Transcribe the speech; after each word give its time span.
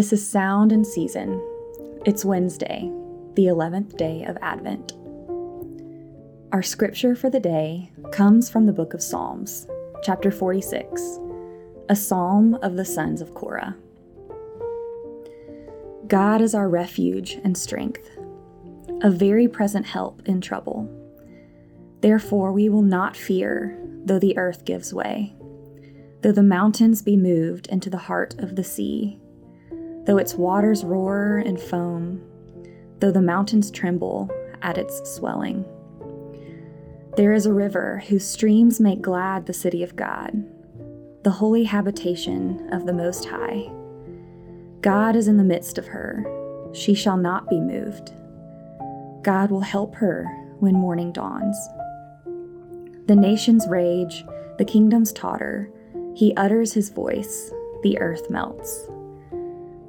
This 0.00 0.14
is 0.14 0.26
Sound 0.26 0.72
and 0.72 0.86
Season. 0.86 1.46
It's 2.06 2.24
Wednesday, 2.24 2.90
the 3.34 3.48
11th 3.48 3.98
day 3.98 4.24
of 4.24 4.38
Advent. 4.40 4.94
Our 6.52 6.62
scripture 6.62 7.14
for 7.14 7.28
the 7.28 7.38
day 7.38 7.92
comes 8.10 8.48
from 8.48 8.64
the 8.64 8.72
book 8.72 8.94
of 8.94 9.02
Psalms, 9.02 9.66
chapter 10.02 10.30
46, 10.30 11.18
a 11.90 11.94
psalm 11.94 12.54
of 12.62 12.76
the 12.76 12.84
sons 12.86 13.20
of 13.20 13.34
Korah. 13.34 13.76
God 16.06 16.40
is 16.40 16.54
our 16.54 16.70
refuge 16.70 17.32
and 17.44 17.54
strength, 17.54 18.08
a 19.02 19.10
very 19.10 19.48
present 19.48 19.84
help 19.84 20.22
in 20.24 20.40
trouble. 20.40 20.88
Therefore, 22.00 22.52
we 22.52 22.70
will 22.70 22.80
not 22.80 23.18
fear, 23.18 23.78
though 24.06 24.18
the 24.18 24.38
earth 24.38 24.64
gives 24.64 24.94
way, 24.94 25.34
though 26.22 26.32
the 26.32 26.42
mountains 26.42 27.02
be 27.02 27.18
moved 27.18 27.66
into 27.66 27.90
the 27.90 27.98
heart 27.98 28.34
of 28.38 28.56
the 28.56 28.64
sea 28.64 29.20
though 30.06 30.18
its 30.18 30.34
waters 30.34 30.84
roar 30.84 31.42
and 31.44 31.60
foam, 31.60 32.22
though 32.98 33.10
the 33.10 33.22
mountains 33.22 33.70
tremble 33.70 34.30
at 34.62 34.78
its 34.78 35.14
swelling. 35.14 35.64
There 37.16 37.32
is 37.32 37.46
a 37.46 37.52
river 37.52 38.02
whose 38.08 38.24
streams 38.24 38.80
make 38.80 39.02
glad 39.02 39.46
the 39.46 39.52
city 39.52 39.82
of 39.82 39.96
God, 39.96 40.44
the 41.22 41.30
holy 41.30 41.64
habitation 41.64 42.68
of 42.72 42.86
the 42.86 42.92
Most 42.92 43.26
High. 43.26 43.70
God 44.80 45.16
is 45.16 45.28
in 45.28 45.36
the 45.36 45.44
midst 45.44 45.76
of 45.76 45.86
her, 45.88 46.24
she 46.72 46.94
shall 46.94 47.16
not 47.16 47.48
be 47.50 47.60
moved. 47.60 48.12
God 49.22 49.50
will 49.50 49.60
help 49.60 49.94
her 49.96 50.24
when 50.60 50.74
morning 50.74 51.12
dawns. 51.12 51.56
The 53.06 53.16
nations 53.16 53.66
rage, 53.68 54.24
the 54.58 54.64
kingdoms 54.64 55.12
totter, 55.12 55.70
he 56.14 56.34
utters 56.36 56.72
his 56.72 56.90
voice, 56.90 57.52
the 57.82 57.98
earth 57.98 58.30
melts. 58.30 58.86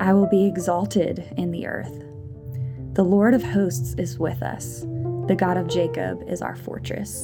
I 0.00 0.14
will 0.14 0.26
be 0.26 0.46
exalted 0.46 1.30
in 1.36 1.50
the 1.50 1.66
earth. 1.66 1.92
The 2.94 3.04
Lord 3.04 3.34
of 3.34 3.42
hosts 3.42 3.94
is 3.98 4.18
with 4.18 4.42
us. 4.42 4.80
The 5.26 5.36
God 5.38 5.58
of 5.58 5.68
Jacob 5.68 6.24
is 6.26 6.40
our 6.40 6.56
fortress. 6.56 7.20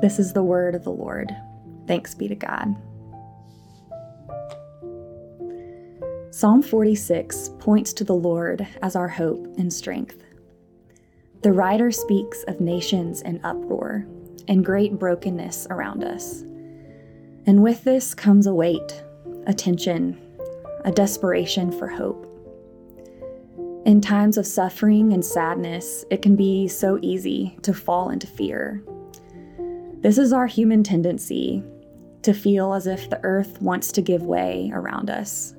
This 0.00 0.20
is 0.20 0.32
the 0.32 0.44
word 0.44 0.76
of 0.76 0.84
the 0.84 0.92
Lord. 0.92 1.34
Thanks 1.88 2.14
be 2.14 2.28
to 2.28 2.36
God. 2.36 2.76
Psalm 6.30 6.62
46 6.62 7.50
points 7.58 7.92
to 7.94 8.04
the 8.04 8.14
Lord 8.14 8.64
as 8.82 8.94
our 8.94 9.08
hope 9.08 9.44
and 9.58 9.72
strength. 9.72 10.22
The 11.42 11.52
writer 11.52 11.90
speaks 11.90 12.44
of 12.44 12.60
nations 12.60 13.22
in 13.22 13.40
uproar 13.42 14.06
and 14.46 14.64
great 14.64 15.00
brokenness 15.00 15.66
around 15.68 16.04
us. 16.04 16.42
And 17.44 17.60
with 17.60 17.82
this 17.82 18.14
comes 18.14 18.46
a 18.46 18.54
weight 18.54 19.02
a 19.46 19.54
tension, 19.54 20.20
a 20.84 20.92
desperation 20.92 21.72
for 21.72 21.86
hope. 21.88 22.24
In 23.84 24.00
times 24.00 24.36
of 24.36 24.46
suffering 24.46 25.12
and 25.12 25.24
sadness, 25.24 26.04
it 26.10 26.20
can 26.20 26.34
be 26.34 26.66
so 26.66 26.98
easy 27.02 27.56
to 27.62 27.72
fall 27.72 28.10
into 28.10 28.26
fear. 28.26 28.82
This 30.00 30.18
is 30.18 30.32
our 30.32 30.46
human 30.46 30.82
tendency 30.82 31.62
to 32.22 32.34
feel 32.34 32.74
as 32.74 32.88
if 32.88 33.08
the 33.08 33.20
earth 33.22 33.62
wants 33.62 33.92
to 33.92 34.02
give 34.02 34.24
way 34.24 34.70
around 34.74 35.08
us. 35.08 35.54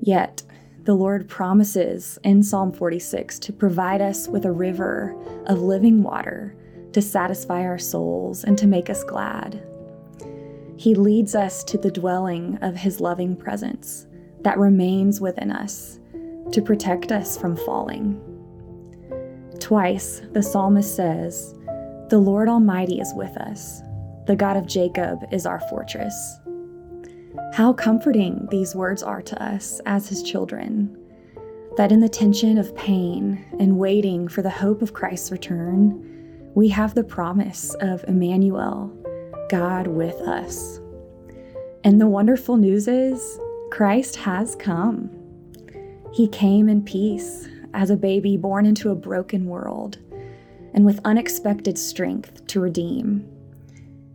Yet, 0.00 0.42
the 0.84 0.94
Lord 0.94 1.28
promises 1.28 2.18
in 2.24 2.42
Psalm 2.42 2.72
46 2.72 3.38
to 3.40 3.52
provide 3.52 4.00
us 4.00 4.28
with 4.28 4.46
a 4.46 4.52
river 4.52 5.14
of 5.46 5.60
living 5.60 6.02
water 6.02 6.56
to 6.92 7.02
satisfy 7.02 7.62
our 7.62 7.78
souls 7.78 8.44
and 8.44 8.56
to 8.56 8.66
make 8.66 8.88
us 8.88 9.04
glad. 9.04 9.62
He 10.76 10.94
leads 10.94 11.34
us 11.34 11.64
to 11.64 11.78
the 11.78 11.90
dwelling 11.90 12.58
of 12.62 12.76
His 12.76 13.00
loving 13.00 13.36
presence 13.36 14.06
that 14.40 14.58
remains 14.58 15.20
within 15.20 15.50
us 15.50 15.98
to 16.52 16.62
protect 16.62 17.12
us 17.12 17.36
from 17.36 17.56
falling. 17.56 18.20
Twice, 19.58 20.22
the 20.32 20.42
psalmist 20.42 20.94
says, 20.94 21.54
The 22.10 22.18
Lord 22.18 22.48
Almighty 22.48 23.00
is 23.00 23.12
with 23.16 23.36
us, 23.38 23.82
the 24.26 24.36
God 24.36 24.56
of 24.56 24.66
Jacob 24.66 25.20
is 25.32 25.46
our 25.46 25.60
fortress. 25.70 26.38
How 27.52 27.72
comforting 27.72 28.46
these 28.50 28.74
words 28.74 29.02
are 29.02 29.22
to 29.22 29.42
us 29.42 29.80
as 29.86 30.08
His 30.08 30.22
children, 30.22 30.96
that 31.76 31.90
in 31.90 32.00
the 32.00 32.08
tension 32.08 32.58
of 32.58 32.74
pain 32.76 33.44
and 33.58 33.78
waiting 33.78 34.28
for 34.28 34.42
the 34.42 34.50
hope 34.50 34.82
of 34.82 34.92
Christ's 34.92 35.32
return, 35.32 36.50
we 36.54 36.68
have 36.68 36.94
the 36.94 37.04
promise 37.04 37.74
of 37.80 38.04
Emmanuel, 38.08 38.92
God 39.48 39.86
with 39.86 40.16
us. 40.22 40.80
And 41.84 42.00
the 42.00 42.06
wonderful 42.06 42.56
news 42.56 42.88
is 42.88 43.38
Christ 43.70 44.16
has 44.16 44.56
come. 44.56 45.10
He 46.12 46.28
came 46.28 46.68
in 46.68 46.82
peace 46.82 47.48
as 47.74 47.90
a 47.90 47.96
baby 47.96 48.36
born 48.36 48.66
into 48.66 48.90
a 48.90 48.94
broken 48.94 49.46
world 49.46 49.98
and 50.74 50.84
with 50.84 51.00
unexpected 51.04 51.78
strength 51.78 52.46
to 52.48 52.60
redeem. 52.60 53.28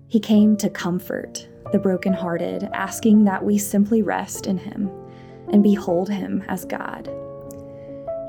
He 0.08 0.20
came 0.20 0.58
to 0.58 0.70
comfort 0.70 1.48
the 1.72 1.80
brokenhearted, 1.80 2.64
asking 2.74 3.24
that 3.24 3.46
we 3.46 3.58
simply 3.58 4.02
rest 4.02 4.46
in 4.48 4.58
Him 4.58 4.92
and 5.52 5.64
behold 5.64 6.10
Him 6.10 6.44
as 6.48 6.66
God. 6.66 7.10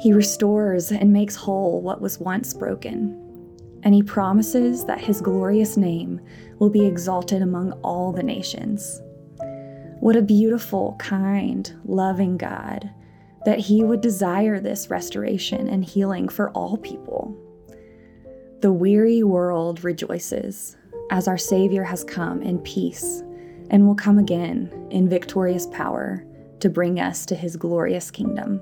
He 0.00 0.12
restores 0.12 0.92
and 0.92 1.12
makes 1.12 1.34
whole 1.34 1.80
what 1.80 2.00
was 2.00 2.20
once 2.20 2.54
broken 2.54 3.18
and 3.82 3.94
he 3.94 4.02
promises 4.02 4.84
that 4.84 5.00
his 5.00 5.20
glorious 5.20 5.76
name 5.76 6.20
will 6.58 6.70
be 6.70 6.86
exalted 6.86 7.42
among 7.42 7.72
all 7.82 8.12
the 8.12 8.22
nations. 8.22 9.00
What 10.00 10.16
a 10.16 10.22
beautiful, 10.22 10.96
kind, 10.98 11.72
loving 11.84 12.36
God 12.36 12.90
that 13.44 13.58
he 13.58 13.82
would 13.82 14.00
desire 14.00 14.60
this 14.60 14.88
restoration 14.90 15.68
and 15.68 15.84
healing 15.84 16.28
for 16.28 16.50
all 16.50 16.76
people. 16.76 17.36
The 18.60 18.72
weary 18.72 19.22
world 19.22 19.82
rejoices 19.82 20.76
as 21.10 21.26
our 21.26 21.38
Savior 21.38 21.82
has 21.82 22.04
come 22.04 22.42
in 22.42 22.58
peace 22.60 23.22
and 23.70 23.86
will 23.86 23.94
come 23.94 24.18
again 24.18 24.88
in 24.90 25.08
victorious 25.08 25.66
power 25.66 26.24
to 26.60 26.68
bring 26.68 27.00
us 27.00 27.26
to 27.26 27.34
his 27.34 27.56
glorious 27.56 28.10
kingdom. 28.10 28.60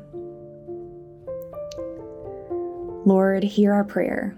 Lord, 3.04 3.42
hear 3.42 3.72
our 3.72 3.84
prayer 3.84 4.36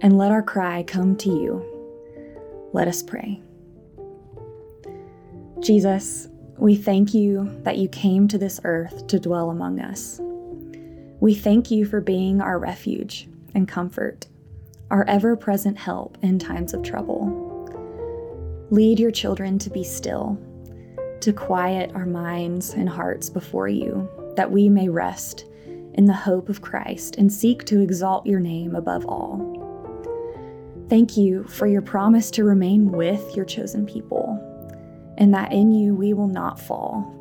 and 0.00 0.16
let 0.16 0.32
our 0.32 0.42
cry 0.42 0.82
come 0.82 1.16
to 1.16 1.28
you. 1.28 1.64
Let 2.72 2.88
us 2.88 3.02
pray. 3.02 3.40
Jesus, 5.60 6.28
we 6.56 6.74
thank 6.74 7.14
you 7.14 7.50
that 7.64 7.78
you 7.78 7.88
came 7.88 8.28
to 8.28 8.38
this 8.38 8.60
earth 8.64 9.06
to 9.08 9.20
dwell 9.20 9.50
among 9.50 9.80
us. 9.80 10.20
We 11.20 11.34
thank 11.34 11.70
you 11.70 11.84
for 11.84 12.00
being 12.00 12.40
our 12.40 12.58
refuge 12.58 13.28
and 13.54 13.68
comfort, 13.68 14.26
our 14.90 15.04
ever 15.06 15.36
present 15.36 15.78
help 15.78 16.16
in 16.22 16.38
times 16.38 16.72
of 16.72 16.82
trouble. 16.82 17.46
Lead 18.70 18.98
your 18.98 19.10
children 19.10 19.58
to 19.58 19.68
be 19.68 19.84
still, 19.84 20.38
to 21.20 21.32
quiet 21.32 21.92
our 21.94 22.06
minds 22.06 22.72
and 22.72 22.88
hearts 22.88 23.28
before 23.28 23.68
you, 23.68 24.08
that 24.36 24.50
we 24.50 24.68
may 24.68 24.88
rest 24.88 25.44
in 25.94 26.06
the 26.06 26.12
hope 26.12 26.48
of 26.48 26.62
Christ 26.62 27.16
and 27.16 27.30
seek 27.30 27.64
to 27.66 27.80
exalt 27.80 28.26
your 28.26 28.40
name 28.40 28.74
above 28.74 29.04
all. 29.06 29.69
Thank 30.90 31.16
you 31.16 31.44
for 31.44 31.68
your 31.68 31.82
promise 31.82 32.32
to 32.32 32.42
remain 32.42 32.90
with 32.90 33.36
your 33.36 33.44
chosen 33.44 33.86
people, 33.86 34.36
and 35.18 35.32
that 35.32 35.52
in 35.52 35.70
you 35.70 35.94
we 35.94 36.14
will 36.14 36.26
not 36.26 36.58
fall. 36.58 37.14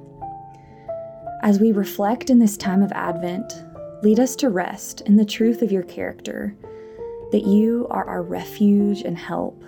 As 1.44 1.60
we 1.60 1.72
reflect 1.72 2.32
in 2.32 2.40
this 2.40 2.58
time 2.58 2.82
of 2.82 2.92
Advent, 2.94 3.54
lead 4.02 4.20
us 4.20 4.36
to 4.38 4.50
rest 4.50 5.02
in 5.02 5.18
the 5.18 5.24
truth 5.24 5.62
of 5.62 5.72
your 5.72 5.84
character, 5.84 6.58
that 7.32 7.44
you 7.44 7.86
are 7.92 8.06
our 8.06 8.24
refuge 8.24 9.04
and 9.04 9.16
help, 9.16 9.64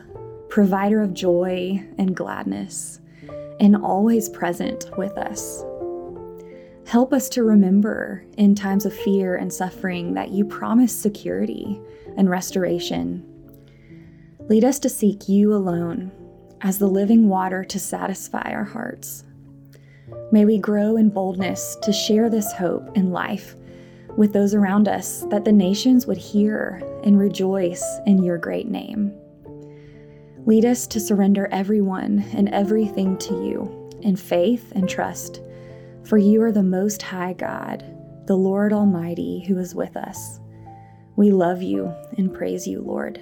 provider 0.50 1.04
of 1.04 1.14
joy 1.14 1.80
and 2.00 2.16
gladness, 2.16 3.02
and 3.60 3.76
always 3.76 4.30
present 4.30 4.90
with 4.98 5.16
us. 5.16 5.64
Help 6.88 7.14
us 7.14 7.30
to 7.30 7.44
remember 7.44 8.26
in 8.36 8.56
times 8.56 8.88
of 8.88 8.96
fear 8.96 9.36
and 9.36 9.54
suffering 9.54 10.16
that 10.16 10.32
you 10.32 10.44
promise 10.44 10.92
security 10.92 11.80
and 12.18 12.32
restoration 12.32 13.28
Lead 14.50 14.64
us 14.64 14.80
to 14.80 14.90
seek 14.90 15.30
you 15.30 15.54
alone 15.54 16.12
as 16.62 16.78
the 16.78 16.88
living 16.88 17.28
water 17.28 17.64
to 17.64 17.80
satisfy 17.80 18.52
our 18.52 18.64
hearts. 18.64 19.24
May 20.32 20.46
we 20.46 20.58
grow 20.58 20.98
in 20.98 21.10
boldness 21.10 21.78
to 21.82 21.94
share 21.94 22.30
this 22.30 22.52
hope 22.54 22.96
in 22.96 23.12
life 23.12 23.56
with 24.18 24.34
those 24.34 24.54
around 24.54 24.88
us, 24.88 25.22
that 25.30 25.46
the 25.46 25.52
nations 25.52 26.06
would 26.06 26.18
hear 26.18 26.82
and 27.04 27.18
rejoice 27.18 27.84
in 28.06 28.22
your 28.24 28.38
great 28.38 28.68
name. 28.68 29.14
Lead 30.46 30.66
us 30.66 30.86
to 30.88 31.00
surrender 31.00 31.48
everyone 31.52 32.26
and 32.34 32.50
everything 32.50 33.18
to 33.20 33.34
you 33.46 33.90
in 34.02 34.16
faith 34.16 34.72
and 34.76 34.90
trust, 34.90 35.42
for 36.04 36.18
you 36.18 36.42
are 36.42 36.52
the 36.52 36.64
Most 36.64 37.02
High 37.02 37.34
God, 37.34 37.86
the 38.26 38.36
Lord 38.36 38.74
Almighty, 38.74 39.46
who 39.48 39.58
is 39.58 39.76
with 39.76 39.96
us. 39.96 40.40
We 41.16 41.32
love 41.32 41.62
you 41.62 41.94
and 42.18 42.34
praise 42.34 42.68
you, 42.68 42.82
Lord. 42.82 43.22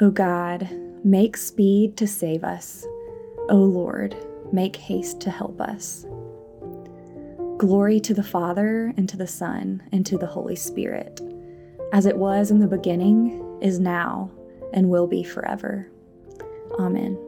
O 0.00 0.10
God, 0.10 0.68
make 1.04 1.38
speed 1.38 1.96
to 1.96 2.06
save 2.06 2.44
us. 2.44 2.84
O 3.48 3.56
Lord, 3.56 4.14
make 4.52 4.76
haste 4.76 5.20
to 5.22 5.30
help 5.30 5.58
us. 5.60 6.04
Glory 7.56 7.98
to 8.00 8.12
the 8.12 8.22
Father, 8.22 8.92
and 8.98 9.08
to 9.08 9.16
the 9.16 9.26
Son, 9.26 9.82
and 9.92 10.04
to 10.04 10.18
the 10.18 10.26
Holy 10.26 10.56
Spirit, 10.56 11.22
as 11.94 12.04
it 12.04 12.18
was 12.18 12.50
in 12.50 12.58
the 12.58 12.66
beginning, 12.66 13.58
is 13.62 13.80
now, 13.80 14.30
and 14.74 14.90
will 14.90 15.06
be 15.06 15.22
forever. 15.22 15.88
Amen. 16.78 17.25